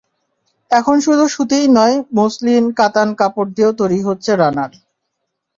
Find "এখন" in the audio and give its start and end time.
0.71-0.95